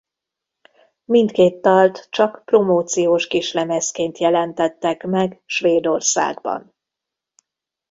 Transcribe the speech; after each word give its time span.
Mindkét 1.05 1.61
dalt 1.61 2.07
csak 2.11 2.41
promóciós 2.45 3.27
kislemezként 3.27 4.17
jelentettek 4.17 5.03
meg 5.05 5.41
Svédországban. 5.45 6.73